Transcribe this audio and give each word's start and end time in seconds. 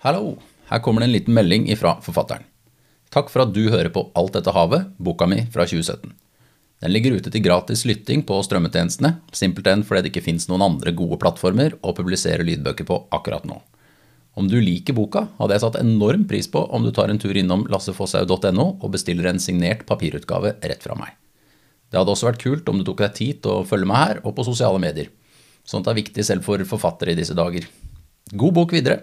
Hallo, 0.00 0.38
her 0.70 0.80
kommer 0.80 1.02
det 1.02 1.10
en 1.10 1.12
liten 1.12 1.34
melding 1.36 1.66
ifra 1.68 1.98
forfatteren. 2.00 2.46
Takk 3.12 3.28
for 3.28 3.42
at 3.42 3.50
du 3.52 3.66
hører 3.68 3.90
på 3.92 4.06
Alt 4.16 4.32
dette 4.32 4.54
havet, 4.56 4.86
boka 4.96 5.26
mi 5.28 5.42
fra 5.52 5.66
2017. 5.68 6.14
Den 6.80 6.94
ligger 6.94 7.18
ute 7.18 7.28
til 7.28 7.44
gratis 7.44 7.82
lytting 7.84 8.22
på 8.24 8.38
strømmetjenestene, 8.46 9.10
simpelthen 9.36 9.84
fordi 9.84 10.06
det 10.06 10.12
ikke 10.14 10.22
fins 10.30 10.48
noen 10.48 10.64
andre 10.64 10.94
gode 10.96 11.18
plattformer 11.20 11.76
å 11.84 11.92
publisere 11.92 12.46
lydbøker 12.48 12.88
på 12.88 12.96
akkurat 13.12 13.44
nå. 13.44 13.58
Om 14.40 14.48
du 14.48 14.56
liker 14.64 14.96
boka, 14.96 15.26
hadde 15.36 15.58
jeg 15.58 15.64
satt 15.66 15.78
enorm 15.82 16.24
pris 16.32 16.48
på 16.48 16.64
om 16.72 16.88
du 16.88 16.94
tar 16.96 17.12
en 17.12 17.20
tur 17.20 17.36
innom 17.36 17.68
lassefosshaug.no 17.68 18.68
og 18.80 18.88
bestiller 18.96 19.28
en 19.28 19.44
signert 19.44 19.84
papirutgave 19.84 20.56
rett 20.64 20.80
fra 20.88 20.96
meg. 20.96 21.12
Det 21.92 22.00
hadde 22.00 22.16
også 22.16 22.30
vært 22.30 22.40
kult 22.46 22.72
om 22.72 22.80
du 22.80 22.88
tok 22.88 23.04
deg 23.04 23.18
tid 23.20 23.44
til 23.44 23.58
å 23.58 23.68
følge 23.68 23.92
meg 23.92 24.06
her 24.06 24.24
og 24.24 24.38
på 24.40 24.48
sosiale 24.48 24.80
medier. 24.80 25.12
Sånt 25.60 25.92
er 25.92 26.00
viktig 26.00 26.24
selv 26.24 26.48
for 26.48 26.64
forfattere 26.64 27.12
i 27.12 27.20
disse 27.20 27.36
dager. 27.36 27.68
God 28.32 28.62
bok 28.62 28.78
videre! 28.80 29.02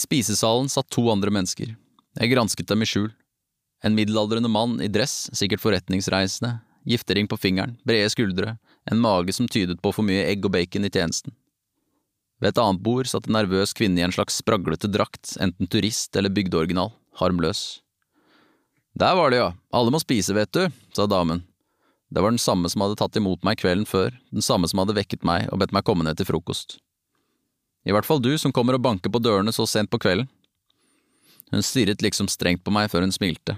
I 0.00 0.06
spisesalen 0.06 0.68
satt 0.72 0.88
to 0.88 1.02
andre 1.12 1.28
mennesker. 1.28 1.74
Jeg 2.16 2.30
gransket 2.32 2.68
dem 2.70 2.80
i 2.80 2.86
skjul. 2.88 3.10
En 3.84 3.92
middelaldrende 3.92 4.48
mann 4.48 4.78
i 4.80 4.88
dress, 4.88 5.28
sikkert 5.36 5.60
forretningsreisende, 5.60 6.54
giftering 6.88 7.28
på 7.28 7.36
fingeren, 7.36 7.74
brede 7.84 8.08
skuldre, 8.08 8.54
en 8.88 9.02
mage 9.02 9.34
som 9.36 9.48
tydet 9.48 9.76
på 9.84 9.92
for 9.92 10.06
mye 10.06 10.24
egg 10.24 10.48
og 10.48 10.54
bacon 10.56 10.88
i 10.88 10.92
tjenesten. 10.92 11.36
Ved 12.40 12.54
et 12.54 12.62
annet 12.62 12.80
bord 12.80 13.12
satt 13.12 13.28
en 13.28 13.36
nervøs 13.36 13.76
kvinne 13.76 14.00
i 14.00 14.06
en 14.06 14.16
slags 14.16 14.40
spraglete 14.40 14.88
drakt, 14.88 15.34
enten 15.36 15.68
turist 15.68 16.16
eller 16.16 16.32
bygdeoriginal, 16.32 16.94
harmløs. 17.20 17.82
Der 18.96 19.20
var 19.20 19.28
det, 19.30 19.44
ja, 19.44 19.52
alle 19.76 19.92
må 19.92 20.00
spise, 20.00 20.32
vet 20.32 20.52
du, 20.56 20.64
sa 20.96 21.04
damen. 21.04 21.44
Det 22.08 22.24
var 22.24 22.32
den 22.32 22.40
samme 22.40 22.72
som 22.72 22.86
hadde 22.86 22.96
tatt 23.02 23.20
imot 23.20 23.44
meg 23.44 23.60
kvelden 23.60 23.84
før, 23.84 24.16
den 24.32 24.44
samme 24.44 24.68
som 24.72 24.80
hadde 24.80 24.96
vekket 24.96 25.28
meg 25.28 25.52
og 25.52 25.60
bedt 25.60 25.76
meg 25.76 25.84
komme 25.84 26.08
ned 26.08 26.16
til 26.16 26.32
frokost. 26.32 26.80
I 27.84 27.94
hvert 27.94 28.06
fall 28.06 28.20
du 28.22 28.32
som 28.38 28.52
kommer 28.52 28.76
og 28.76 28.84
banker 28.84 29.12
på 29.12 29.22
dørene 29.22 29.52
så 29.54 29.66
sent 29.68 29.90
på 29.90 30.00
kvelden. 30.02 30.28
Hun 31.50 31.64
stirret 31.66 32.02
liksom 32.04 32.28
strengt 32.30 32.62
på 32.64 32.72
meg 32.74 32.90
før 32.92 33.06
hun 33.06 33.14
smilte. 33.14 33.56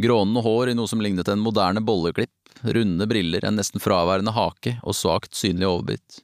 Grånende 0.00 0.42
hår 0.44 0.70
i 0.72 0.76
noe 0.76 0.88
som 0.90 1.00
lignet 1.02 1.28
en 1.28 1.42
moderne 1.42 1.80
bolleklipp, 1.84 2.32
runde 2.62 3.06
briller, 3.08 3.44
en 3.44 3.56
nesten 3.56 3.80
fraværende 3.80 4.34
hake 4.36 4.76
og 4.82 4.96
svakt 4.96 5.36
synlig 5.36 5.68
overbitt. 5.68 6.20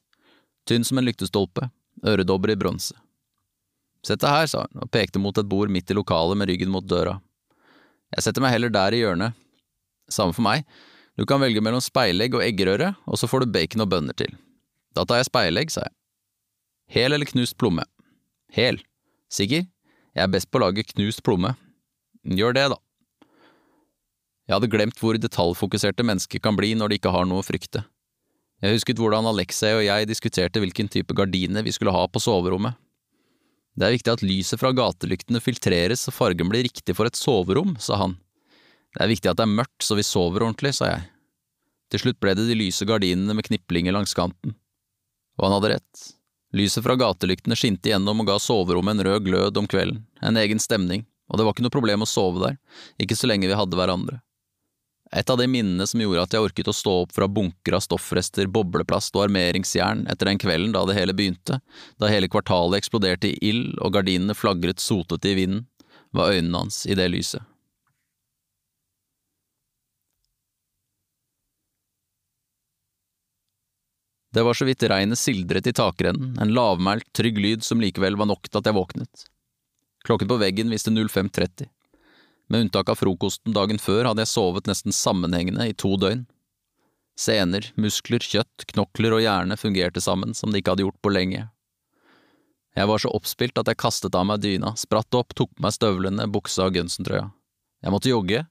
Tynn 0.69 0.84
som 0.84 0.99
en 0.99 1.07
lyktestolpe, 1.07 1.71
øredobber 2.07 2.53
i 2.53 2.59
bronse. 2.61 2.97
Sett 4.07 4.23
deg 4.23 4.31
her, 4.31 4.47
sa 4.51 4.67
hun 4.67 4.84
og 4.84 4.93
pekte 4.93 5.23
mot 5.23 5.39
et 5.39 5.49
bord 5.49 5.73
midt 5.73 5.91
i 5.91 5.97
lokalet 5.97 6.39
med 6.39 6.51
ryggen 6.51 6.71
mot 6.71 6.84
døra. 6.87 7.17
Jeg 8.15 8.27
setter 8.27 8.45
meg 8.45 8.55
heller 8.55 8.71
der 8.71 8.95
i 8.95 9.01
hjørnet. 9.03 9.34
Samme 10.12 10.37
for 10.37 10.47
meg, 10.47 10.67
du 11.19 11.25
kan 11.27 11.41
velge 11.43 11.62
mellom 11.65 11.83
speilegg 11.83 12.37
og 12.37 12.45
eggerøre, 12.45 12.93
og 13.09 13.19
så 13.19 13.27
får 13.27 13.43
du 13.43 13.55
bacon 13.57 13.83
og 13.83 13.91
bønner 13.91 14.15
til. 14.15 14.37
Da 14.95 15.05
tar 15.05 15.23
jeg 15.23 15.31
speilegg, 15.31 15.73
sa 15.73 15.89
jeg. 15.89 15.95
Hel 16.87 17.12
eller 17.12 17.27
knust 17.27 17.56
plomme? 17.59 17.84
Hel. 18.53 18.79
Sikker? 19.33 19.67
Jeg 20.17 20.23
er 20.23 20.33
best 20.33 20.51
på 20.51 20.61
å 20.61 20.67
lage 20.69 20.87
knust 20.95 21.25
plomme. 21.27 21.56
Gjør 22.23 22.55
det, 22.56 22.69
da. 22.73 22.78
Jeg 24.47 24.55
hadde 24.55 24.70
glemt 24.70 25.01
hvor 25.03 25.19
detaljfokuserte 25.19 26.06
mennesker 26.06 26.43
kan 26.43 26.56
bli 26.59 26.73
når 26.78 26.93
de 26.93 26.98
ikke 27.01 27.12
har 27.15 27.27
noe 27.27 27.43
å 27.43 27.47
frykte. 27.47 27.83
Jeg 28.62 28.78
husket 28.78 29.01
hvordan 29.03 29.27
Alexei 29.28 29.75
og 29.77 29.83
jeg 29.84 30.09
diskuterte 30.09 30.62
hvilken 30.62 30.89
type 30.89 31.15
gardiner 31.19 31.67
vi 31.67 31.75
skulle 31.75 31.93
ha 31.93 32.06
på 32.09 32.23
soverommet. 32.23 32.78
Det 33.77 33.84
er 33.84 33.93
viktig 33.93 34.12
at 34.15 34.23
lyset 34.25 34.61
fra 34.62 34.71
gatelyktene 34.73 35.43
filtreres 35.45 36.06
så 36.06 36.15
fargen 36.15 36.48
blir 36.48 36.65
riktig 36.65 36.95
for 36.97 37.11
et 37.11 37.19
soverom, 37.19 37.75
sa 37.83 37.98
han. 38.00 38.15
Det 38.97 39.03
er 39.05 39.11
viktig 39.11 39.28
at 39.28 39.37
det 39.37 39.45
er 39.45 39.56
mørkt 39.59 39.84
så 39.84 39.98
vi 39.98 40.06
sover 40.06 40.47
ordentlig, 40.47 40.73
sa 40.78 40.95
jeg. 40.95 41.03
Til 41.93 42.06
slutt 42.06 42.23
ble 42.23 42.33
det 42.39 42.47
de 42.48 42.56
lyse 42.56 42.87
gardinene 42.89 43.37
med 43.37 43.45
kniplinger 43.50 43.93
langs 43.93 44.17
kanten. 44.17 44.56
Og 45.37 45.45
han 45.45 45.59
hadde 45.59 45.75
rett. 45.75 46.06
Lyset 46.56 46.84
fra 46.84 46.97
gatelyktene 46.97 47.56
skinte 47.59 47.91
gjennom 47.91 48.22
og 48.22 48.31
ga 48.31 48.39
soverommet 48.41 48.97
en 48.97 49.05
rød 49.05 49.27
glød 49.27 49.59
om 49.61 49.67
kvelden, 49.69 50.06
en 50.25 50.39
egen 50.41 50.62
stemning, 50.62 51.03
og 51.28 51.37
det 51.37 51.44
var 51.44 51.53
ikke 51.53 51.67
noe 51.67 51.75
problem 51.75 52.06
å 52.06 52.09
sove 52.09 52.41
der, 52.41 52.56
ikke 53.03 53.19
så 53.19 53.28
lenge 53.28 53.50
vi 53.50 53.59
hadde 53.59 53.77
hverandre. 53.77 54.22
Et 55.12 55.31
av 55.31 55.39
de 55.39 55.47
minnene 55.47 55.87
som 55.87 56.00
gjorde 56.00 56.25
at 56.25 56.34
jeg 56.34 56.43
orket 56.43 56.71
å 56.71 56.75
stå 56.75 56.95
opp 57.05 57.12
fra 57.15 57.28
bunker 57.31 57.77
av 57.77 57.84
stoffrester, 57.84 58.49
bobleplast 58.50 59.15
og 59.19 59.27
armeringsjern 59.27 60.06
etter 60.11 60.31
den 60.31 60.41
kvelden 60.41 60.72
da 60.75 60.83
det 60.89 60.97
hele 60.97 61.15
begynte, 61.15 61.61
da 62.00 62.11
hele 62.11 62.31
kvartalet 62.33 62.81
eksploderte 62.81 63.31
i 63.31 63.50
ild 63.53 63.77
og 63.78 63.93
gardinene 63.95 64.34
flagret 64.34 64.83
sotete 64.83 65.31
i 65.31 65.37
vinden, 65.39 65.66
var 66.16 66.33
øynene 66.33 66.65
hans 66.65 66.83
i 66.89 66.97
det 66.99 67.11
lyset. 67.12 67.45
Det 74.36 74.42
var 74.44 74.54
så 74.54 74.66
vidt 74.69 74.84
regnet 74.84 75.16
sildret 75.16 75.64
i 75.66 75.72
takrennen, 75.72 76.34
en 76.36 76.50
lavmælt, 76.52 77.06
trygg 77.16 77.38
lyd 77.41 77.62
som 77.64 77.80
likevel 77.80 78.19
var 78.20 78.28
nok 78.28 78.50
til 78.50 78.60
at 78.60 78.66
jeg 78.69 78.76
våknet. 78.76 79.22
Klokken 80.04 80.28
på 80.28 80.36
veggen 80.42 80.69
viste 80.69 80.92
05.30. 80.92 81.70
Med 82.52 82.66
unntak 82.66 82.92
av 82.92 83.00
frokosten 83.00 83.56
dagen 83.56 83.80
før 83.80 84.10
hadde 84.10 84.26
jeg 84.26 84.34
sovet 84.34 84.69
nesten 84.69 84.92
sammenhengende 84.92 85.70
i 85.70 85.72
to 85.72 85.94
døgn. 85.97 86.26
Sener, 87.16 87.70
muskler, 87.80 88.20
kjøtt, 88.20 88.69
knokler 88.74 89.16
og 89.16 89.24
hjerne 89.24 89.56
fungerte 89.56 90.04
sammen 90.04 90.36
som 90.36 90.53
de 90.53 90.60
ikke 90.60 90.76
hadde 90.76 90.84
gjort 90.84 91.00
på 91.00 91.14
lenge. 91.16 91.47
Jeg 92.76 92.92
var 92.92 93.00
så 93.00 93.16
oppspilt 93.16 93.56
at 93.56 93.72
jeg 93.72 93.80
kastet 93.80 94.20
av 94.20 94.28
meg 94.28 94.44
dyna, 94.44 94.76
spratt 94.76 95.16
opp, 95.16 95.32
tok 95.32 95.56
på 95.56 95.64
meg 95.64 95.72
støvlene, 95.80 96.28
buksa 96.28 96.68
og 96.68 96.76
gunsentrøya. 96.76 97.30
Jeg 97.80 97.97
måtte 97.97 98.12
jogge. 98.12 98.44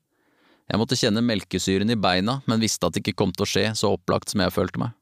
Jeg 0.66 0.82
måtte 0.82 0.98
kjenne 0.98 1.22
melkesyren 1.22 1.94
i 1.94 2.02
beina, 2.10 2.40
men 2.50 2.64
visste 2.66 2.90
at 2.90 2.98
det 2.98 3.06
ikke 3.06 3.20
kom 3.22 3.38
til 3.38 3.46
å 3.46 3.54
skje 3.54 3.68
så 3.78 3.94
opplagt 3.94 4.34
som 4.34 4.42
jeg 4.42 4.58
følte 4.58 4.82
meg. 4.82 4.98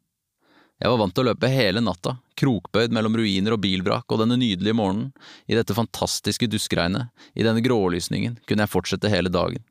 Jeg 0.81 0.91
var 0.91 0.99
vant 0.99 1.13
til 1.15 1.23
å 1.23 1.29
løpe 1.29 1.49
hele 1.51 1.83
natta, 1.83 2.17
krokbøyd 2.39 2.93
mellom 2.95 3.15
ruiner 3.19 3.55
og 3.55 3.61
bilvrak, 3.63 4.07
og 4.09 4.23
denne 4.23 4.39
nydelige 4.39 4.75
morgenen, 4.75 5.11
i 5.47 5.55
dette 5.55 5.75
fantastiske 5.77 6.49
duskregnet, 6.49 7.13
i 7.37 7.45
denne 7.45 7.63
grålysningen, 7.63 8.39
kunne 8.47 8.65
jeg 8.65 8.73
fortsette 8.73 9.11
hele 9.11 9.31
dagen. 9.31 9.63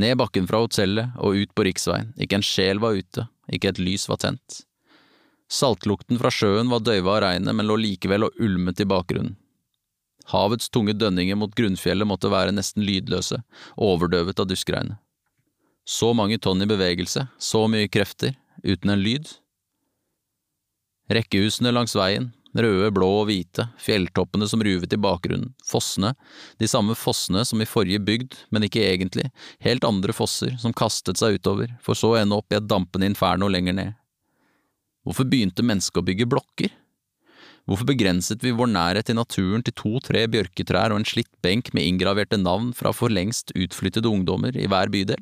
Ned 0.00 0.16
bakken 0.16 0.46
fra 0.48 0.62
hotellet 0.62 1.12
og 1.20 1.36
ut 1.36 1.52
på 1.52 1.66
riksveien, 1.68 2.14
ikke 2.16 2.38
en 2.38 2.46
sjel 2.46 2.80
var 2.80 2.96
ute, 2.96 3.26
ikke 3.52 3.74
et 3.74 3.82
lys 3.82 4.06
var 4.08 4.22
tent. 4.22 4.62
Saltlukten 5.52 6.16
fra 6.16 6.30
sjøen 6.32 6.70
var 6.72 6.80
døyva 6.80 7.18
av 7.18 7.22
regnet, 7.26 7.52
men 7.52 7.68
lå 7.68 7.76
likevel 7.76 8.24
og 8.24 8.38
ulmet 8.40 8.80
i 8.80 8.88
bakgrunnen. 8.88 9.36
Havets 10.32 10.70
tunge 10.72 10.94
dønninger 10.96 11.36
mot 11.36 11.52
grunnfjellet 11.52 12.08
måtte 12.08 12.30
være 12.32 12.54
nesten 12.54 12.86
lydløse, 12.86 13.42
overdøvet 13.76 14.40
av 14.40 14.48
duskregnet. 14.48 15.00
Så 15.84 16.12
mange 16.14 16.38
tonn 16.38 16.62
i 16.62 16.70
bevegelse, 16.70 17.26
så 17.42 17.66
mye 17.68 17.90
krefter, 17.90 18.36
uten 18.62 18.94
en 18.94 19.02
lyd. 19.02 19.28
Rekkehusene 21.10 21.72
langs 21.74 21.96
veien, 21.98 22.28
røde, 22.54 22.90
blå 22.94 23.08
og 23.22 23.26
hvite, 23.30 23.66
fjelltoppene 23.80 24.46
som 24.48 24.62
ruvet 24.62 24.92
i 24.94 25.00
bakgrunnen, 25.00 25.50
fossene, 25.66 26.12
de 26.60 26.68
samme 26.70 26.94
fossene 26.98 27.42
som 27.48 27.62
i 27.62 27.68
forrige 27.68 28.02
bygd, 28.04 28.36
men 28.54 28.68
ikke 28.68 28.84
egentlig, 28.86 29.30
helt 29.64 29.86
andre 29.88 30.14
fosser 30.14 30.54
som 30.62 30.74
kastet 30.76 31.18
seg 31.20 31.40
utover, 31.40 31.72
for 31.82 31.98
så 31.98 32.12
å 32.12 32.20
ende 32.20 32.38
opp 32.38 32.52
i 32.52 32.60
et 32.60 32.68
dampende 32.68 33.08
inferno 33.08 33.50
lenger 33.50 33.76
ned. 33.78 33.98
Hvorfor 35.02 35.26
begynte 35.26 35.66
mennesket 35.66 35.98
å 35.98 36.06
bygge 36.06 36.28
blokker? 36.30 36.70
Hvorfor 37.66 37.86
begrenset 37.86 38.42
vi 38.42 38.54
vår 38.54 38.70
nærhet 38.70 39.06
til 39.06 39.18
naturen 39.18 39.62
til 39.62 39.74
to–tre 39.78 40.24
bjørketrær 40.30 40.94
og 40.94 41.00
en 41.00 41.06
slitt 41.06 41.30
benk 41.46 41.70
med 41.74 41.86
inngraverte 41.86 42.38
navn 42.38 42.72
fra 42.74 42.90
for 42.94 43.10
lengst 43.10 43.54
utflyttede 43.54 44.10
ungdommer 44.10 44.56
i 44.58 44.66
hver 44.70 44.90
bydel? 44.90 45.20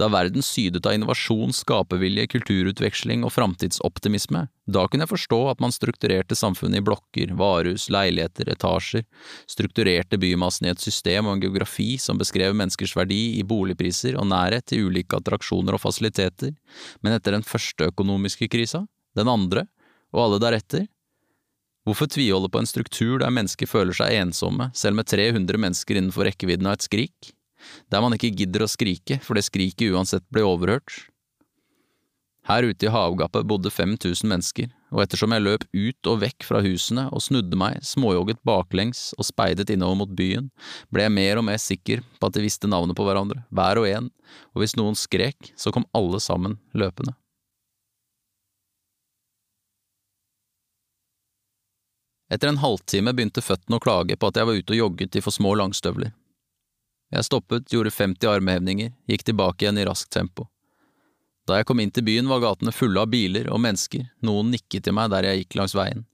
Da 0.00 0.08
verden 0.08 0.40
sydet 0.42 0.86
av 0.88 0.94
innovasjon, 0.96 1.50
skapervilje, 1.52 2.24
kulturutveksling 2.32 3.26
og 3.26 3.34
framtidsoptimisme, 3.34 4.46
da 4.64 4.86
kunne 4.88 5.04
jeg 5.04 5.10
forstå 5.10 5.40
at 5.50 5.60
man 5.60 5.74
strukturerte 5.74 6.36
samfunnet 6.38 6.80
i 6.80 6.86
blokker, 6.86 7.34
varehus, 7.36 7.90
leiligheter, 7.92 8.48
etasjer, 8.54 9.04
strukturerte 9.52 10.16
bymassen 10.22 10.70
i 10.70 10.72
et 10.72 10.80
system 10.80 11.28
og 11.28 11.36
en 11.36 11.44
geografi 11.44 11.90
som 12.00 12.20
beskrev 12.20 12.56
menneskers 12.56 12.96
verdi 12.96 13.20
i 13.36 13.44
boligpriser 13.44 14.16
og 14.16 14.30
nærhet 14.32 14.70
til 14.72 14.88
ulike 14.88 15.20
attraksjoner 15.20 15.76
og 15.76 15.84
fasiliteter, 15.84 16.56
men 17.04 17.18
etter 17.18 17.36
den 17.36 17.44
første 17.44 17.92
økonomiske 17.92 18.48
krisa, 18.48 18.86
den 19.18 19.28
andre, 19.28 19.66
og 20.12 20.26
alle 20.26 20.40
deretter, 20.40 20.88
Hvorfor 21.82 22.06
tviholde 22.06 22.46
på 22.46 22.60
en 22.62 22.68
struktur 22.70 23.18
der 23.18 23.32
mennesker 23.34 23.66
føler 23.66 23.96
seg 23.96 24.14
ensomme, 24.14 24.68
selv 24.70 24.94
med 25.00 25.08
300 25.10 25.58
mennesker 25.58 25.98
innenfor 25.98 26.28
rekkevidden 26.28 26.68
av 26.70 26.76
et 26.78 26.86
skrik? 26.86 27.32
Der 27.92 28.04
man 28.04 28.16
ikke 28.16 28.32
gidder 28.34 28.66
å 28.66 28.70
skrike, 28.70 29.20
for 29.24 29.38
det 29.38 29.46
skriket 29.46 29.92
uansett 29.92 30.26
blir 30.32 30.48
overhørt. 30.48 31.02
Her 32.48 32.66
ute 32.66 32.88
i 32.88 32.90
havgapet 32.90 33.46
bodde 33.46 33.70
5000 33.70 34.26
mennesker, 34.26 34.70
og 34.90 35.04
ettersom 35.04 35.30
jeg 35.30 35.44
løp 35.44 35.64
ut 35.70 36.08
og 36.10 36.18
vekk 36.24 36.46
fra 36.48 36.58
husene 36.64 37.04
og 37.14 37.22
snudde 37.22 37.58
meg, 37.58 37.78
småjogget 37.86 38.42
baklengs 38.46 39.12
og 39.14 39.28
speidet 39.28 39.70
innover 39.70 40.00
mot 40.02 40.14
byen, 40.18 40.50
ble 40.90 41.06
jeg 41.06 41.14
mer 41.14 41.38
og 41.38 41.46
mer 41.46 41.62
sikker 41.62 42.02
på 42.18 42.28
at 42.28 42.34
de 42.34 42.42
visste 42.42 42.70
navnet 42.70 42.98
på 42.98 43.06
hverandre, 43.06 43.44
hver 43.54 43.78
og 43.78 43.86
en, 43.92 44.10
og 44.56 44.64
hvis 44.64 44.74
noen 44.80 44.98
skrek, 44.98 45.52
så 45.54 45.70
kom 45.70 45.86
alle 45.94 46.18
sammen 46.22 46.58
løpende. 46.74 47.14
Etter 52.32 52.48
en 52.48 52.62
halvtime 52.62 53.12
begynte 53.12 53.44
føttene 53.44 53.76
å 53.76 53.82
klage 53.84 54.16
på 54.16 54.30
at 54.30 54.38
jeg 54.40 54.48
var 54.48 54.58
ute 54.58 54.72
og 54.72 54.78
jogget 54.78 55.18
i 55.20 55.22
for 55.22 55.34
små 55.34 55.52
langstøvler. 55.60 56.14
Jeg 57.12 57.28
stoppet, 57.28 57.68
gjorde 57.68 57.92
50 57.92 58.28
armhevninger, 58.30 58.94
gikk 59.10 59.26
tilbake 59.28 59.66
igjen 59.66 59.80
i 59.80 59.84
raskt 59.84 60.12
tempo. 60.14 60.46
Da 61.48 61.58
jeg 61.58 61.66
kom 61.68 61.82
inn 61.82 61.90
til 61.92 62.06
byen 62.06 62.30
var 62.30 62.40
gatene 62.40 62.72
fulle 62.72 63.02
av 63.02 63.10
biler 63.12 63.50
og 63.52 63.60
mennesker, 63.60 64.06
noen 64.24 64.52
nikket 64.54 64.86
til 64.86 64.96
meg 64.96 65.10
der 65.12 65.26
jeg 65.28 65.42
gikk 65.42 65.58
langs 65.58 65.74
veien. 65.76 66.06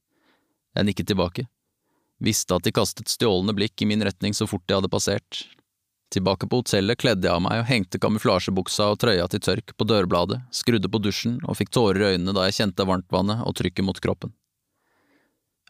Jeg 0.75 0.89
nikket 0.89 1.11
tilbake. 1.11 1.45
Visste 2.19 2.57
at 2.57 2.67
de 2.67 2.73
kastet 2.75 3.13
stjålne 3.13 3.55
blikk 3.55 3.79
i 3.85 3.87
min 3.87 4.03
retning 4.03 4.35
så 4.35 4.49
fort 4.51 4.65
de 4.67 4.75
hadde 4.75 4.91
passert. 4.91 5.45
Tilbake 6.11 6.49
på 6.49 6.63
hotellet 6.63 6.99
kledde 6.99 7.29
jeg 7.29 7.37
av 7.37 7.43
meg 7.45 7.61
og 7.61 7.69
hengte 7.69 8.01
kamuflasjebuksa 8.01 8.89
og 8.95 8.99
trøya 9.03 9.29
til 9.29 9.43
tørk 9.45 9.75
på 9.77 9.87
dørbladet, 9.87 10.41
skrudde 10.51 10.89
på 10.89 11.03
dusjen 11.05 11.37
og 11.45 11.59
fikk 11.61 11.71
tårer 11.77 12.01
i 12.01 12.13
øynene 12.15 12.35
da 12.35 12.47
jeg 12.49 12.63
kjente 12.63 12.87
varmtvannet 12.89 13.45
og 13.45 13.57
trykket 13.61 13.85
mot 13.85 14.01
kroppen. 14.03 14.33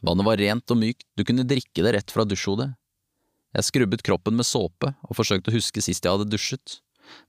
Vannet 0.07 0.29
var 0.29 0.39
rent 0.39 0.71
og 0.71 0.79
mykt, 0.79 1.09
du 1.19 1.25
kunne 1.27 1.47
drikke 1.49 1.83
det 1.83 1.97
rett 1.97 2.15
fra 2.15 2.23
dusjhodet. 2.29 2.71
Jeg 3.57 3.65
skrubbet 3.65 4.05
kroppen 4.05 4.37
med 4.37 4.47
såpe 4.47 4.93
og 5.09 5.17
forsøkte 5.17 5.53
å 5.53 5.57
huske 5.57 5.83
sist 5.85 6.05
jeg 6.05 6.13
hadde 6.13 6.29
dusjet. 6.29 6.81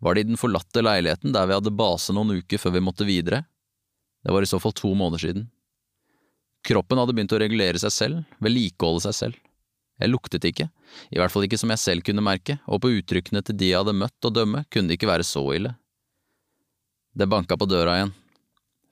Var 0.04 0.16
det 0.16 0.26
i 0.26 0.30
den 0.32 0.40
forlatte 0.40 0.84
leiligheten 0.84 1.32
der 1.36 1.48
vi 1.48 1.56
hadde 1.56 1.76
base 1.76 2.14
noen 2.16 2.42
uker 2.42 2.60
før 2.60 2.76
vi 2.76 2.84
måtte 2.84 3.08
videre? 3.08 3.46
Det 4.26 4.36
var 4.36 4.44
i 4.44 4.50
så 4.50 4.60
fall 4.60 4.76
to 4.76 4.92
måneder 4.92 5.24
siden. 5.24 5.46
Kroppen 6.68 7.00
hadde 7.00 7.16
begynt 7.16 7.32
å 7.32 7.40
regulere 7.40 7.80
seg 7.80 7.94
selv, 7.96 8.40
vedlikeholde 8.44 9.06
seg 9.08 9.16
selv. 9.16 9.38
Jeg 10.00 10.12
luktet 10.12 10.46
ikke, 10.48 10.68
i 11.12 11.20
hvert 11.20 11.32
fall 11.32 11.46
ikke 11.48 11.60
som 11.60 11.72
jeg 11.72 11.82
selv 11.82 12.06
kunne 12.08 12.24
merke, 12.24 12.58
og 12.68 12.82
på 12.84 12.92
uttrykkene 13.00 13.42
til 13.44 13.58
de 13.60 13.72
jeg 13.72 13.80
hadde 13.80 13.96
møtt 14.00 14.28
og 14.28 14.36
dømme, 14.36 14.64
kunne 14.72 14.92
det 14.92 15.00
ikke 15.00 15.12
være 15.12 15.28
så 15.28 15.44
ille. 15.56 15.74
Det 17.16 17.28
banka 17.28 17.58
på 17.60 17.68
døra 17.68 17.98
igjen. 17.98 18.14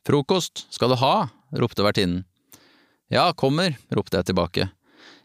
Frokost, 0.07 0.65
skal 0.71 0.91
du 0.91 1.00
ha? 1.00 1.29
ropte 1.56 1.83
vertinnen. 1.83 2.25
Ja, 3.12 3.29
kommer, 3.35 3.77
ropte 3.91 4.19
jeg 4.19 4.27
tilbake. 4.31 4.68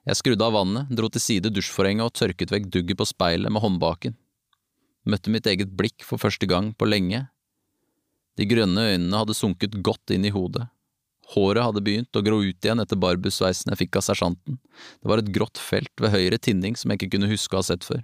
Jeg 0.08 0.19
skrudde 0.19 0.44
av 0.46 0.56
vannet, 0.56 0.90
dro 0.90 1.08
til 1.12 1.22
side 1.22 1.52
dusjforhenget 1.54 2.08
og 2.08 2.16
tørket 2.19 2.50
vekk 2.50 2.69
dugget 2.75 2.99
på 2.99 3.06
speilet 3.06 3.52
med 3.52 3.62
håndbaken 3.62 4.16
møtte 5.08 5.32
mitt 5.34 5.49
eget 5.50 5.72
blikk 5.78 6.04
for 6.06 6.20
første 6.20 6.46
gang 6.49 6.72
på 6.78 6.87
lenge. 6.88 7.26
De 8.38 8.46
grønne 8.49 8.87
øynene 8.93 9.19
hadde 9.19 9.37
sunket 9.37 9.81
godt 9.84 10.14
inn 10.14 10.26
i 10.26 10.32
hodet. 10.34 10.69
Håret 11.32 11.64
hadde 11.64 11.82
begynt 11.84 12.19
å 12.19 12.22
gro 12.25 12.40
ut 12.43 12.66
igjen 12.66 12.82
etter 12.82 12.99
barbussveisen 13.00 13.72
jeg 13.72 13.84
fikk 13.84 13.99
av 13.99 14.06
sersjanten, 14.08 14.58
det 15.00 15.08
var 15.08 15.22
et 15.22 15.31
grått 15.32 15.60
felt 15.60 15.93
ved 16.02 16.12
høyre 16.12 16.38
tinning 16.43 16.76
som 16.76 16.90
jeg 16.90 17.00
ikke 17.00 17.14
kunne 17.14 17.31
huske 17.31 17.56
å 17.56 17.62
ha 17.62 17.69
sett 17.70 17.87
før. 17.87 18.02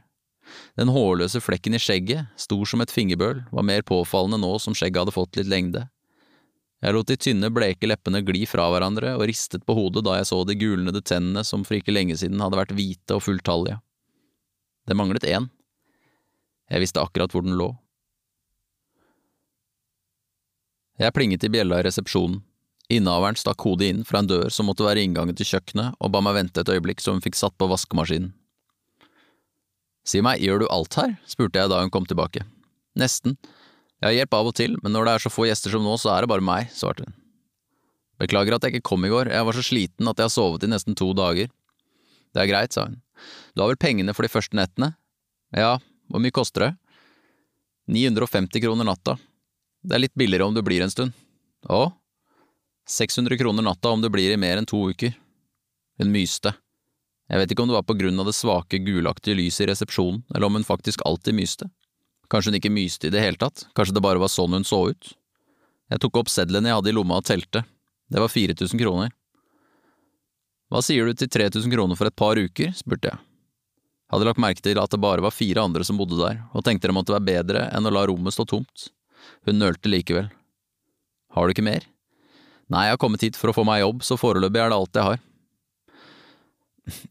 Den 0.81 0.89
hårløse 0.95 1.43
flekken 1.45 1.77
i 1.77 1.83
skjegget, 1.83 2.31
stor 2.41 2.65
som 2.71 2.81
et 2.81 2.95
fingerbøl, 2.95 3.43
var 3.53 3.67
mer 3.69 3.85
påfallende 3.85 4.41
nå 4.41 4.55
som 4.63 4.77
skjegget 4.77 5.03
hadde 5.03 5.17
fått 5.17 5.37
litt 5.37 5.51
lengde. 5.51 5.85
Jeg 6.79 6.95
lot 6.95 7.09
de 7.11 7.17
tynne, 7.19 7.51
bleke 7.51 7.89
leppene 7.91 8.21
gli 8.23 8.45
fra 8.47 8.69
hverandre 8.71 9.17
og 9.17 9.25
ristet 9.27 9.65
på 9.67 9.75
hodet 9.75 10.05
da 10.07 10.15
jeg 10.21 10.29
så 10.31 10.39
de 10.47 10.55
gulnede 10.59 11.03
tennene 11.03 11.43
som 11.47 11.65
for 11.67 11.79
ikke 11.79 11.95
lenge 11.95 12.15
siden 12.21 12.39
hadde 12.43 12.61
vært 12.61 12.75
hvite 12.79 13.17
og 13.17 13.25
fulltallige. 13.25 13.81
Det 14.87 14.97
manglet 14.97 15.27
én. 15.27 15.49
Jeg 16.71 16.85
visste 16.85 17.03
akkurat 17.03 17.35
hvor 17.35 17.43
den 17.43 17.59
lå. 17.59 17.73
Jeg 20.99 21.15
plinget 21.15 21.45
i 21.47 21.51
bjella 21.51 21.81
i 21.81 21.87
resepsjonen. 21.87 22.41
Innehaveren 22.89 23.37
stakk 23.37 23.61
hodet 23.67 23.91
inn 23.93 24.05
fra 24.07 24.23
en 24.23 24.31
dør 24.31 24.49
som 24.53 24.71
måtte 24.71 24.87
være 24.87 25.03
inngangen 25.05 25.37
til 25.37 25.47
kjøkkenet, 25.51 25.99
og 26.01 26.13
ba 26.15 26.23
meg 26.25 26.39
vente 26.39 26.63
et 26.63 26.71
øyeblikk 26.73 27.03
så 27.05 27.13
hun 27.13 27.23
fikk 27.25 27.37
satt 27.37 27.59
på 27.61 27.69
vaskemaskinen. 27.69 28.33
Si 30.09 30.23
meg, 30.25 30.41
gjør 30.41 30.63
du 30.63 30.71
alt 30.73 30.97
her? 30.97 31.19
spurte 31.29 31.61
jeg 31.61 31.69
da 31.69 31.83
hun 31.83 31.93
kom 31.93 32.07
tilbake. 32.09 32.47
Nesten. 32.97 33.37
Jeg 33.99 34.07
har 34.07 34.15
hjelp 34.15 34.37
av 34.39 34.51
og 34.51 34.55
til, 34.55 34.77
men 34.83 34.95
når 34.95 35.07
det 35.07 35.13
er 35.15 35.25
så 35.25 35.33
få 35.33 35.49
gjester 35.49 35.75
som 35.75 35.83
nå, 35.83 35.97
så 35.99 36.13
er 36.15 36.23
det 36.23 36.31
bare 36.31 36.45
meg, 36.45 36.69
svarte 36.75 37.07
hun. 37.07 37.17
Beklager 38.23 38.55
at 38.55 38.67
jeg 38.67 38.77
ikke 38.77 38.91
kom 38.91 39.07
i 39.07 39.11
går, 39.11 39.31
jeg 39.35 39.47
var 39.47 39.57
så 39.57 39.65
sliten 39.67 40.11
at 40.11 40.19
jeg 40.19 40.29
har 40.29 40.35
sovet 40.35 40.67
i 40.67 40.71
nesten 40.71 40.95
to 40.99 41.11
dager. 41.19 41.51
Det 42.35 42.43
er 42.43 42.51
greit, 42.51 42.75
sa 42.75 42.87
hun. 42.87 43.01
Du 43.55 43.63
har 43.63 43.73
vel 43.73 43.81
pengene 43.81 44.15
for 44.15 44.27
de 44.27 44.31
første 44.31 44.59
nettene? 44.59 44.93
Ja, 45.55 45.79
hvor 46.11 46.23
mye 46.23 46.35
koster 46.35 46.67
det? 46.67 46.73
950 47.89 48.63
kroner 48.63 48.87
natta. 48.87 49.17
Det 49.83 49.97
er 49.97 50.05
litt 50.05 50.19
billigere 50.19 50.47
om 50.47 50.55
du 50.55 50.63
blir 50.63 50.85
en 50.85 50.93
stund. 50.93 51.15
Å? 51.67 51.89
600 52.89 53.39
kroner 53.41 53.65
natta 53.67 53.91
om 53.91 54.03
du 54.03 54.11
blir 54.13 54.31
i 54.33 54.41
mer 54.41 54.61
enn 54.61 54.69
to 54.69 54.81
uker. 54.93 55.15
Hun 55.99 56.13
myste. 56.15 56.55
Jeg 57.29 57.43
vet 57.43 57.53
ikke 57.53 57.65
om 57.65 57.71
det 57.71 57.77
var 57.77 57.89
på 57.89 57.97
grunn 57.99 58.21
av 58.21 58.29
det 58.29 58.37
svake, 58.37 58.81
gulaktige 58.85 59.37
lyset 59.37 59.67
i 59.67 59.71
resepsjonen, 59.73 60.23
eller 60.35 60.49
om 60.49 60.57
hun 60.57 60.65
faktisk 60.69 61.03
alltid 61.09 61.37
myste. 61.37 61.69
Kanskje 62.29 62.53
hun 62.53 62.59
ikke 62.59 62.73
myste 62.73 63.09
i 63.09 63.13
det 63.13 63.23
hele 63.25 63.41
tatt, 63.41 63.65
kanskje 63.77 63.97
det 63.97 64.05
bare 64.05 64.21
var 64.21 64.33
sånn 64.33 64.57
hun 64.57 64.67
så 64.69 64.83
ut. 64.93 65.15
Jeg 65.89 66.03
tok 66.05 66.21
opp 66.21 66.33
sedlene 66.33 66.69
jeg 66.69 66.77
hadde 66.77 66.91
i 66.93 66.97
lomma 66.97 67.23
og 67.23 67.29
telte. 67.29 67.63
Det 68.13 68.21
var 68.21 68.29
4000 68.33 68.81
kroner. 68.81 69.15
Hva 70.69 70.83
sier 70.85 71.09
du 71.09 71.17
til 71.17 71.31
3000 71.33 71.73
kroner 71.73 71.97
for 71.97 72.11
et 72.11 72.17
par 72.17 72.37
uker? 72.37 72.75
spurte 72.77 73.09
jeg 73.09 73.17
Jeg 73.17 74.13
hadde 74.13 74.29
lagt 74.29 74.41
merke 74.41 74.65
til 74.65 74.81
at 74.81 74.93
det 74.93 75.01
bare 75.01 75.25
var 75.25 75.33
fire 75.33 75.65
andre 75.65 75.85
som 75.85 75.97
bodde 76.01 76.21
der, 76.21 76.43
og 76.53 76.65
tenkte 76.65 76.89
det 76.89 76.97
måtte 76.97 77.15
være 77.17 77.29
bedre 77.29 77.65
enn 77.73 77.89
å 77.89 77.93
la 77.93 78.05
rommet 78.09 78.37
stå 78.37 78.45
tomt. 78.49 78.91
Hun 79.49 79.61
nølte 79.61 79.89
likevel. 79.89 80.29
Har 81.33 81.47
du 81.47 81.53
ikke 81.53 81.65
mer? 81.65 81.85
Nei, 82.69 82.85
jeg 82.89 82.97
har 82.97 83.01
kommet 83.01 83.25
hit 83.25 83.37
for 83.37 83.49
å 83.53 83.57
få 83.57 83.65
meg 83.69 83.81
jobb, 83.81 84.05
så 84.05 84.17
foreløpig 84.21 84.61
er 84.61 84.73
det 84.73 84.77
alt 84.77 85.01
jeg 85.01 85.09
har. 85.09 85.21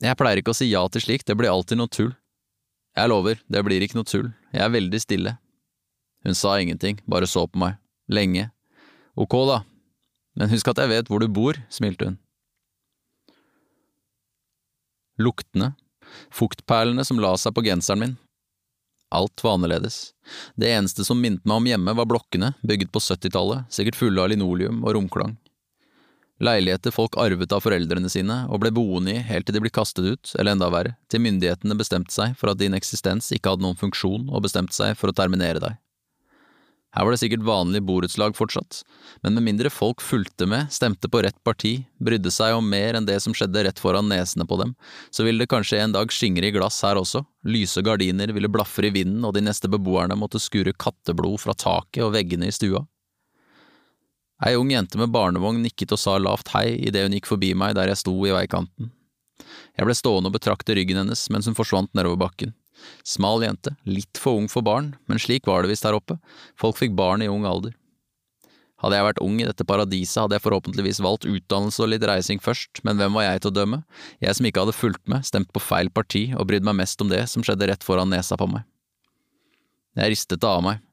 Jeg 0.02 0.18
pleier 0.18 0.42
ikke 0.42 0.54
å 0.54 0.58
si 0.58 0.70
ja 0.70 0.84
til 0.90 1.02
slikt, 1.02 1.28
det 1.30 1.38
blir 1.38 1.54
alltid 1.54 1.81
noe 1.81 1.90
tull. 1.90 2.13
Jeg 2.98 3.12
lover, 3.12 3.38
det 3.46 3.62
blir 3.62 3.84
ikke 3.86 4.00
noe 4.00 4.10
tull, 4.10 4.32
jeg 4.50 4.64
er 4.66 4.74
veldig 4.74 5.00
stille. 5.04 5.36
Hun 6.26 6.38
sa 6.38 6.56
ingenting, 6.58 6.98
bare 7.06 7.30
så 7.30 7.44
på 7.46 7.60
meg, 7.62 7.78
lenge. 8.10 8.48
Ok 9.14 9.36
da, 9.50 9.60
men 10.38 10.50
husk 10.50 10.72
at 10.72 10.82
jeg 10.82 10.90
vet 10.90 11.12
hvor 11.12 11.22
du 11.22 11.28
bor, 11.30 11.60
smilte 11.70 12.10
hun. 12.10 12.18
Luktene, 15.22 15.76
fuktperlene 16.34 17.06
som 17.06 17.22
la 17.22 17.36
seg 17.38 17.54
på 17.54 17.66
genseren 17.66 18.02
min. 18.02 18.18
Alt 19.14 19.40
var 19.46 19.56
annerledes. 19.56 20.12
Det 20.60 20.70
eneste 20.74 21.06
som 21.08 21.22
minte 21.22 21.48
meg 21.48 21.62
om 21.62 21.70
hjemme, 21.70 21.94
var 21.96 22.10
blokkene, 22.10 22.52
bygget 22.66 22.92
på 22.92 23.02
70-tallet, 23.02 23.70
sikkert 23.74 23.98
fulle 23.98 24.26
av 24.26 24.34
linoleum 24.34 24.82
og 24.84 24.98
romklang. 24.98 25.38
Leiligheter 26.38 26.94
folk 26.94 27.18
arvet 27.18 27.54
av 27.56 27.63
foreldrene 27.66 28.10
sine 28.13 28.44
og 28.45 28.62
ble 28.62 28.69
boende 28.75 29.16
i 29.16 29.24
helt 29.25 29.48
til 29.48 29.57
de 29.57 29.63
ble 29.63 29.74
kastet 29.74 30.06
ut, 30.06 30.36
eller 30.38 30.54
enda 30.54 30.69
verre, 30.69 30.94
til 31.10 31.24
myndighetene 31.25 31.78
bestemte 31.80 32.13
seg 32.13 32.38
for 32.38 32.51
at 32.51 32.62
din 32.62 32.78
eksistens 32.78 33.31
ikke 33.34 33.56
hadde 33.56 33.66
noen 33.66 33.80
funksjon 33.80 34.30
og 34.30 34.45
bestemte 34.45 34.78
seg 34.78 34.94
for 35.00 35.10
å 35.10 35.18
terminere 35.18 35.63
deg. 35.63 35.80
Her 36.95 37.06
var 37.06 37.13
det 37.13 37.19
sikkert 37.19 37.44
vanlig 37.45 37.81
borettslag 37.86 38.34
fortsatt, 38.38 38.80
men 39.22 39.36
med 39.36 39.45
mindre 39.45 39.69
folk 39.69 40.01
fulgte 40.01 40.48
med, 40.50 40.72
stemte 40.74 41.10
på 41.12 41.19
rett 41.22 41.38
parti, 41.45 41.74
brydde 42.01 42.31
seg 42.34 42.56
om 42.57 42.69
mer 42.69 42.98
enn 42.98 43.06
det 43.06 43.19
som 43.22 43.36
skjedde 43.38 43.66
rett 43.68 43.81
foran 43.81 44.07
nesene 44.10 44.48
på 44.50 44.57
dem, 44.62 44.72
så 45.13 45.25
ville 45.28 45.44
det 45.44 45.51
kanskje 45.51 45.81
en 45.84 45.94
dag 45.94 46.13
skingre 46.13 46.50
i 46.50 46.56
glass 46.56 46.80
her 46.86 46.98
også, 46.98 47.22
lyse 47.45 47.84
gardiner 47.86 48.34
ville 48.34 48.50
blafre 48.50 48.89
i 48.89 48.94
vinden 48.95 49.25
og 49.28 49.36
de 49.36 49.44
neste 49.45 49.69
beboerne 49.69 50.18
måtte 50.18 50.42
skure 50.42 50.74
katteblod 50.74 51.41
fra 51.44 51.58
taket 51.58 52.06
og 52.08 52.15
veggene 52.15 52.50
i 52.50 52.56
stua. 52.56 52.86
Ei 54.46 54.53
ung 54.53 54.70
jente 54.70 55.00
med 55.01 55.10
barnevogn 55.10 55.63
nikket 55.65 55.96
og 55.96 56.01
sa 56.01 56.17
lavt 56.22 56.51
hei 56.53 56.75
idet 56.77 57.08
hun 57.08 57.15
gikk 57.17 57.29
forbi 57.29 57.56
meg 57.58 57.74
der 57.77 57.89
jeg 57.89 58.03
sto 58.03 58.13
i 58.27 58.36
veikanten. 58.36 58.91
Jeg 59.77 59.88
ble 59.88 59.96
stående 59.98 60.29
og 60.29 60.38
betrakte 60.38 60.75
ryggen 60.77 61.00
hennes 61.01 61.24
mens 61.34 61.50
hun 61.50 61.58
forsvant 61.58 61.89
nedover 61.98 62.20
bakken. 62.22 62.53
Smal 63.06 63.41
jente, 63.41 63.74
litt 63.89 64.22
for 64.22 64.38
ung 64.38 64.46
for 64.51 64.65
barn, 64.65 64.91
men 65.10 65.17
slik 65.22 65.50
var 65.50 65.63
det 65.63 65.72
visst 65.72 65.86
her 65.88 65.98
oppe, 65.98 66.20
folk 66.60 66.77
fikk 66.77 66.94
barn 66.98 67.25
i 67.25 67.29
ung 67.32 67.48
alder. 67.50 67.74
Hadde 68.77 69.00
jeg 69.00 69.08
vært 69.08 69.22
ung 69.25 69.39
i 69.41 69.46
dette 69.48 69.65
paradiset, 69.65 70.20
hadde 70.22 70.38
jeg 70.38 70.44
forhåpentligvis 70.46 71.01
valgt 71.01 71.25
utdannelse 71.25 71.82
og 71.82 71.89
litt 71.89 72.06
reising 72.06 72.41
først, 72.41 72.84
men 72.86 73.00
hvem 73.00 73.17
var 73.17 73.25
jeg 73.25 73.41
til 73.41 73.50
å 73.50 73.56
dømme, 73.58 73.79
jeg 74.22 74.38
som 74.38 74.50
ikke 74.50 74.65
hadde 74.65 74.77
fulgt 74.77 75.01
med, 75.10 75.25
stemt 75.25 75.50
på 75.50 75.63
feil 75.63 75.89
parti 75.89 76.27
og 76.38 76.46
brydd 76.51 76.67
meg 76.67 76.77
mest 76.84 77.01
om 77.01 77.10
det 77.10 77.24
som 77.32 77.46
skjedde 77.46 77.72
rett 77.72 77.86
foran 77.86 78.13
nesa 78.13 78.38
på 78.38 78.46
meg. 78.51 78.67
Jeg 79.98 80.13
ristet 80.13 80.44
det 80.44 80.50
av 80.51 80.62
meg, 80.62 80.84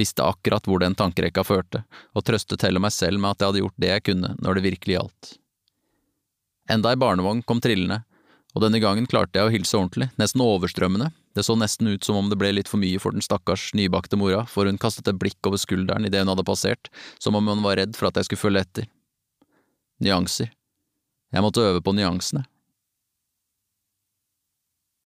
visste 0.00 0.24
akkurat 0.26 0.66
hvor 0.66 0.82
den 0.82 0.96
tankerekka 0.98 1.44
førte, 1.46 1.84
og 2.16 2.24
trøstet 2.26 2.64
heller 2.66 2.82
meg 2.82 2.94
selv 2.96 3.20
med 3.20 3.34
at 3.34 3.42
jeg 3.42 3.52
hadde 3.52 3.64
gjort 3.64 3.80
det 3.84 3.92
jeg 3.92 4.06
kunne 4.08 4.34
når 4.40 4.58
det 4.58 4.66
virkelig 4.66 4.96
gjaldt. 4.96 5.34
Enda 6.70 6.92
ei 6.92 7.00
barnevogn 7.00 7.44
kom 7.46 7.60
trillende, 7.62 8.02
og 8.54 8.64
denne 8.64 8.80
gangen 8.82 9.06
klarte 9.10 9.38
jeg 9.38 9.46
å 9.46 9.52
hilse 9.52 9.78
ordentlig, 9.78 10.10
nesten 10.18 10.42
overstrømmende, 10.42 11.10
det 11.38 11.44
så 11.46 11.54
nesten 11.54 11.92
ut 11.92 12.06
som 12.06 12.18
om 12.18 12.30
det 12.30 12.38
ble 12.38 12.50
litt 12.56 12.70
for 12.70 12.82
mye 12.82 12.98
for 13.02 13.14
den 13.14 13.22
stakkars 13.22 13.68
nybakte 13.78 14.18
mora, 14.18 14.42
for 14.50 14.66
hun 14.66 14.80
kastet 14.80 15.10
et 15.10 15.18
blikk 15.20 15.38
over 15.46 15.60
skulderen 15.62 16.06
idet 16.06 16.24
hun 16.24 16.32
hadde 16.32 16.46
passert, 16.46 16.90
som 17.22 17.38
om 17.38 17.52
hun 17.52 17.62
var 17.62 17.78
redd 17.78 17.94
for 17.98 18.10
at 18.10 18.18
jeg 18.18 18.26
skulle 18.26 18.44
følge 18.48 18.64
etter. 18.66 18.88
Nyanser. 20.02 20.50
Jeg 21.30 21.44
måtte 21.44 21.62
øve 21.62 21.82
på 21.84 21.94
nyansene. 21.94 22.42